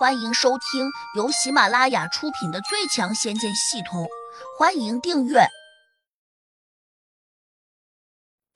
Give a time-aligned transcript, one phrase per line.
[0.00, 4.04] 欢迎收听由喜马拉雅出品的《最强仙剑系统》，
[4.58, 5.40] 欢迎订阅。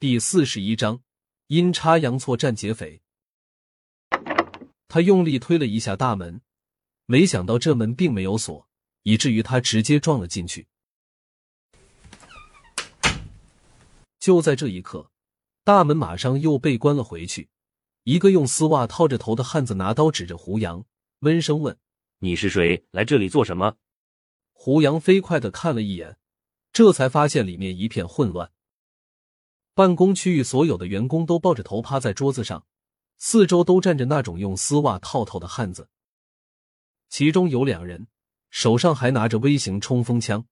[0.00, 1.02] 第四十一章：
[1.48, 3.02] 阴差阳错战劫匪。
[4.88, 6.40] 他用力推了一下大门，
[7.04, 8.66] 没想到这门并没有锁，
[9.02, 10.66] 以至于他直接撞了进去。
[14.18, 15.10] 就在这一刻，
[15.62, 17.50] 大门马上又被关了回去。
[18.04, 20.86] 一个用丝袜套着头的汉子拿刀指着胡杨。
[21.24, 21.78] 温声问
[22.20, 22.84] ：“你是谁？
[22.90, 23.78] 来这里做什么？”
[24.52, 26.18] 胡杨飞快的看了一眼，
[26.70, 28.52] 这才发现里面一片混乱。
[29.72, 32.66] 办公区域所有的员工都抱着头趴在桌子上，
[33.16, 35.88] 四周都站着那种用丝袜套头的汉子，
[37.08, 38.06] 其中有两人
[38.50, 40.46] 手上还拿着微型冲锋枪。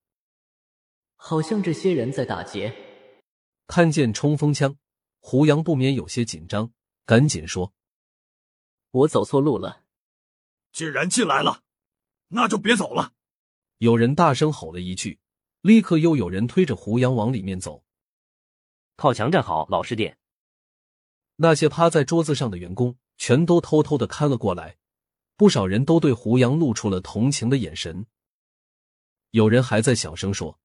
[1.16, 2.74] 好像这些人在打劫。
[3.66, 4.76] 看见冲锋枪，
[5.20, 6.72] 胡杨不免有些紧张，
[7.04, 7.74] 赶紧说
[8.90, 9.80] ：“我走错路了。”
[10.72, 11.62] 既然进来了，
[12.28, 13.12] 那就别走了。
[13.78, 15.20] 有人大声吼了一句，
[15.60, 17.84] 立刻又有人推着胡杨往里面走。
[18.96, 20.18] 靠墙站好，老实点。
[21.36, 24.78] 那些趴在桌子上的员工全都偷偷的看了过来，
[25.36, 28.06] 不少人都对胡杨露出了同情的眼神。
[29.30, 30.58] 有人还在小声说：“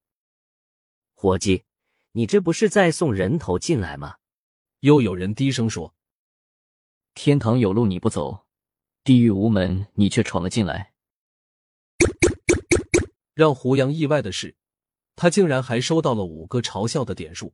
[1.16, 1.66] 伙计，
[2.14, 4.18] 你这不是在送人头进来吗？”
[4.82, 5.96] 又有人低声说
[7.14, 8.46] ：“天堂有路你不走。”
[9.08, 10.92] 地狱无门，你却闯了进来。
[13.34, 14.58] 让胡杨意外的是，
[15.16, 17.54] 他竟然还收到了五个嘲笑的点数。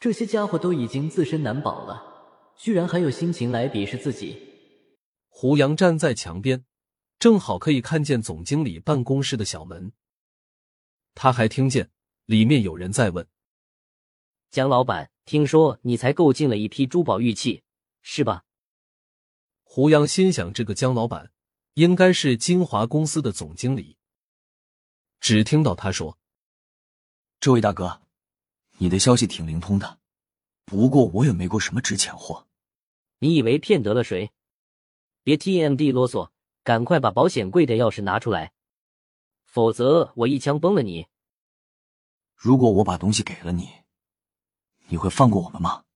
[0.00, 2.02] 这些家伙都已经自身难保了，
[2.56, 4.36] 居然还有心情来鄙视自己。
[5.28, 6.64] 胡杨站在墙边，
[7.20, 9.92] 正好可以看见总经理办公室的小门。
[11.14, 11.92] 他还听见
[12.26, 13.28] 里面有人在问
[14.50, 17.62] ：“江老板，听说你才购进了一批珠宝玉器，
[18.00, 18.42] 是吧？”
[19.74, 21.32] 胡杨心想：“这个江老板
[21.76, 23.96] 应该是金华公司的总经理。”
[25.18, 26.18] 只听到他说
[27.40, 28.02] ：“这位大哥，
[28.76, 29.98] 你的消息挺灵通的，
[30.66, 32.46] 不过我也没过什么值钱货。
[33.20, 34.30] 你以为骗得了谁？
[35.22, 36.28] 别 TMD 啰嗦，
[36.62, 38.52] 赶快把保险柜的钥匙拿出来，
[39.46, 41.06] 否则我一枪崩了你。”
[42.36, 43.70] 如果我把东西给了你，
[44.88, 45.86] 你会放过我们吗？”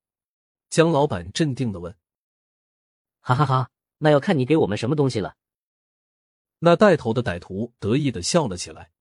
[0.70, 1.94] 江老板镇定的问。
[3.26, 5.34] 哈哈哈，那要看你给我们什么东西了。
[6.60, 8.92] 那带头的歹徒得意的笑了起来。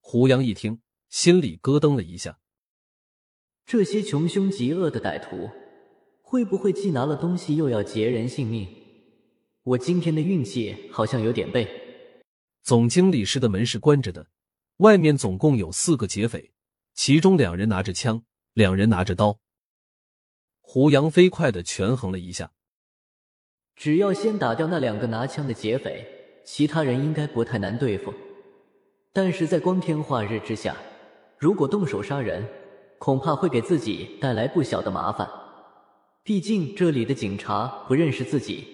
[0.00, 0.80] 胡杨一听，
[1.10, 2.40] 心里咯噔了一下。
[3.64, 5.48] 这些穷凶极恶的歹徒，
[6.22, 8.66] 会不会既拿了东西又要劫人性命？
[9.62, 11.68] 我今天的运气好像有点背。
[12.64, 14.26] 总经理室的门是关着的，
[14.78, 16.52] 外面总共有四个劫匪，
[16.94, 18.24] 其中两人拿着枪，
[18.54, 19.38] 两人拿着刀。
[20.60, 22.50] 胡杨飞快的权衡了一下。
[23.76, 26.06] 只要先打掉那两个拿枪的劫匪，
[26.44, 28.14] 其他人应该不太难对付。
[29.12, 30.76] 但是在光天化日之下，
[31.38, 32.48] 如果动手杀人，
[32.98, 35.28] 恐怕会给自己带来不小的麻烦。
[36.22, 38.66] 毕竟这里的警察不认识自己，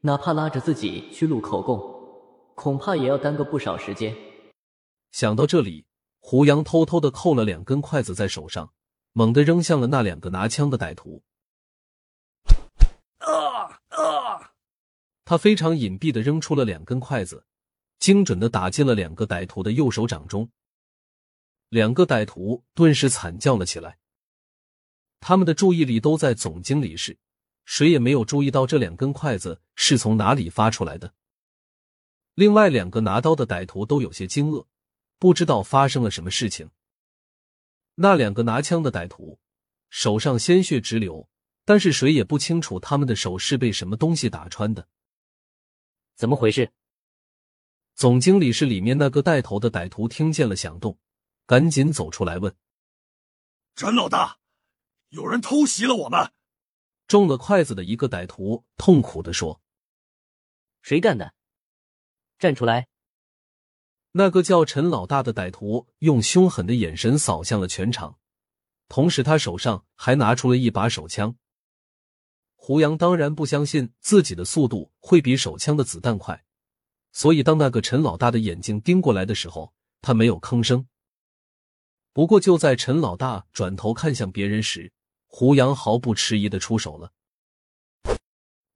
[0.00, 1.78] 哪怕拉着自己去录口供，
[2.54, 4.16] 恐怕也要耽搁不少时间。
[5.12, 5.86] 想到这里，
[6.20, 8.72] 胡杨偷偷的扣了两根筷子在手上，
[9.12, 11.22] 猛地扔向了那两个拿枪的歹徒。
[13.18, 14.52] 啊啊！
[15.28, 17.44] 他非常隐蔽的扔出了两根筷子，
[17.98, 20.50] 精准的打进了两个歹徒的右手掌中。
[21.68, 23.98] 两个歹徒顿时惨叫了起来。
[25.20, 27.18] 他们的注意力都在总经理室，
[27.66, 31.12] 谁也没有注意到这两根筷子是从哪里发出来的。
[32.34, 34.64] 另外两个拿刀的歹徒都有些惊愕，
[35.18, 36.70] 不知道发生了什么事情。
[37.96, 39.38] 那两个拿枪的歹徒
[39.90, 41.28] 手上鲜血直流。
[41.66, 44.88] 但是谁也不清楚他们的手是被什么东西打穿的，
[46.18, 46.72] 怎么回事？
[47.94, 50.98] 总经理室里面那个带头的歹徒听见了响动，
[51.46, 52.56] 赶紧走出来问
[53.76, 54.38] ：“陈老大，
[55.10, 56.32] 有人偷袭了我们！”
[57.06, 59.60] 中了筷子的一个歹徒痛苦的说
[60.82, 61.34] ：“谁干的？
[62.36, 62.88] 站出来！”
[64.10, 68.18] 那个叫陈老大的歹徒用凶狠的眼神扫向了全场，
[68.88, 71.36] 同时他手上还拿出了一把手枪。
[72.60, 76.44] 胡杨当然不相信自己的速度会比手枪的子弹快，
[77.12, 79.72] 所以当那个陈老大的眼睛盯过来的时候，
[80.02, 80.86] 他没有吭声。
[82.12, 84.92] 不过就在陈老大转头看向别人时，
[85.28, 87.12] 胡杨毫不迟疑的出手了。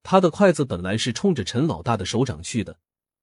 [0.03, 2.79] 他的筷子本来是冲着陈老大的手掌去的，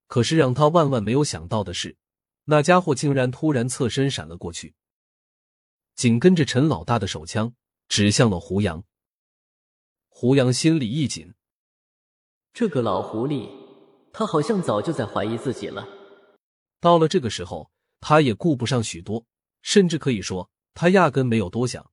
[0.08, 1.98] 可是让他万万没有想到的是，
[2.46, 4.76] 那家伙竟然突然侧身闪了过去，
[5.96, 7.56] 紧跟着陈老大的手枪
[7.88, 8.84] 指向了胡杨。
[10.22, 11.34] 胡杨心里一紧，
[12.52, 13.50] 这个老狐狸
[14.12, 15.88] 他好像早就在怀疑自己了。
[16.82, 17.72] 到了这个时候，
[18.02, 19.26] 他也顾不上许多，
[19.62, 21.90] 甚至可以说，他压根没有多想，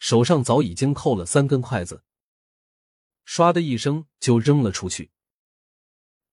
[0.00, 2.02] 手上早已经扣了三根筷子，
[3.24, 5.12] 唰的一声就扔了出去。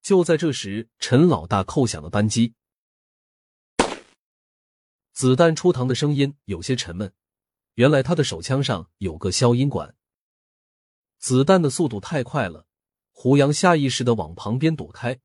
[0.01, 2.55] 就在这时，陈老大扣响了扳机，
[5.13, 7.13] 子弹出膛的声音有些沉闷。
[7.75, 9.95] 原来他的手枪上有个消音管。
[11.21, 12.65] 子弹的速度太快了，
[13.11, 15.19] 胡杨下意识的往旁边躲开，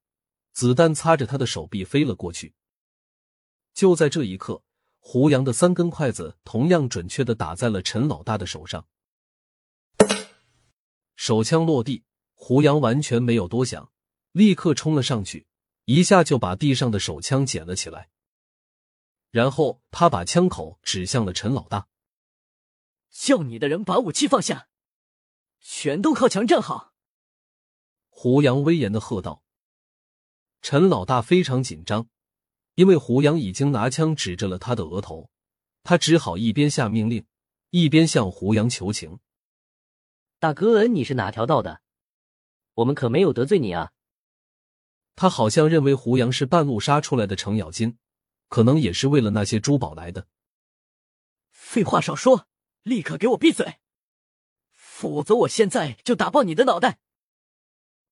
[0.53, 2.55] 子弹擦着他的手臂飞了过去。
[3.73, 4.63] 就在这一刻，
[4.99, 8.87] 胡杨的三根筷子同样准确的打在了陈老大的手上。
[11.15, 12.05] 手枪落地，
[12.35, 13.91] 胡杨完全没有多想，
[14.33, 15.47] 立刻冲了上去，
[15.87, 18.11] 一下就把地上的手枪捡了起来。
[19.31, 21.89] 然后他把枪口指向了陈老大。
[23.11, 24.69] 叫你的人把武器放下，
[25.69, 26.95] 全都靠墙站好。
[28.09, 29.43] 胡杨威严的喝道。
[30.63, 32.09] 陈老大非常紧张，
[32.77, 35.29] 因为胡杨已经拿枪指着了他的额头，
[35.83, 37.27] 他只好一边下命令，
[37.71, 39.19] 一边向胡杨求情
[40.39, 41.83] ：“大哥，你是哪条道的？
[42.75, 43.91] 我们可没有得罪你啊。”
[45.17, 47.99] 他好像认为胡杨是半路杀出来的程咬金，
[48.49, 50.29] 可能也是为了那些珠宝来的。
[51.51, 52.47] 废话少说。
[52.83, 53.81] 立刻给我闭嘴，
[54.99, 57.01] 否则我现在就打爆你的脑袋！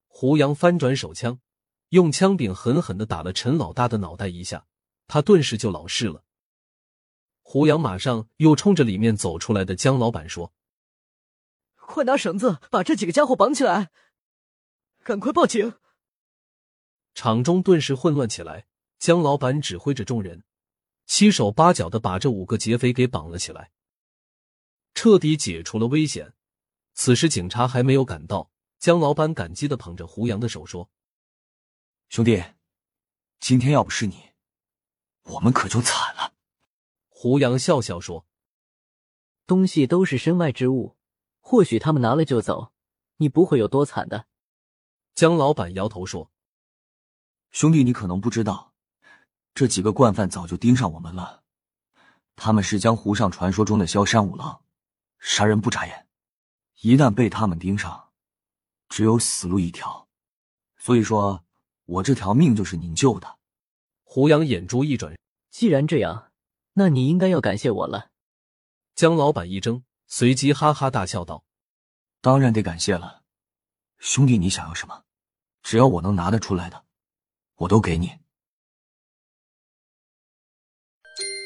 [0.07, 1.41] 胡杨翻转手枪，
[1.89, 4.67] 用枪柄狠狠的打了陈老大的脑袋一下，
[5.07, 6.25] 他顿时就老实了。
[7.41, 10.53] 胡杨马上又冲着里面走出来的江老板说
[11.81, 13.91] ：“快拿绳子把这几个家伙绑起来，
[15.03, 15.73] 赶快报警！”
[17.15, 18.67] 场中顿时混乱起来。
[18.99, 20.45] 江老板指挥着众人，
[21.07, 23.71] 七手八脚的把这五个劫匪给绑了起来。
[24.93, 26.34] 彻底解除了危险。
[26.95, 30.89] 此时警察还没有赶到，江老板感激的捧着胡杨的手说
[32.09, 32.43] ：“兄弟，
[33.41, 34.31] 今天要不是你，
[35.23, 36.35] 我们可就惨了。”
[37.11, 38.27] 胡杨笑笑说
[39.47, 40.97] ：“东西都是身外之物，
[41.41, 42.73] 或许他们拿了就走，
[43.17, 44.27] 你不会有多惨的。”
[45.15, 46.31] 江老板摇头说
[47.51, 48.73] ：“兄弟，你可能不知道，
[49.53, 51.43] 这几个惯犯早就盯上我们了。
[52.37, 54.63] 他们是江湖上传说中的萧山五郎。”
[55.19, 56.04] 杀人不眨眼，
[56.81, 58.11] 一旦被他们盯上，
[58.89, 60.09] 只有死路一条。
[60.77, 61.45] 所以说，
[61.87, 63.39] 我这条命就是您救的。
[64.03, 65.17] 胡杨眼珠一转，
[65.51, 66.31] 既然这样，
[66.75, 68.11] 那你应该要感谢我了。
[68.95, 71.45] 江老板一怔，随即哈哈大笑道
[72.21, 73.23] ：“当然得感谢了，
[73.99, 75.05] 兄弟，你想要什么，
[75.63, 76.85] 只要我能拿得出来的，
[77.57, 78.19] 我都给你。”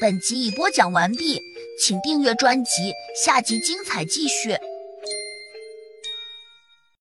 [0.01, 1.41] 本集已播讲完毕。
[1.81, 4.49] 请订阅专辑，下集精彩继续。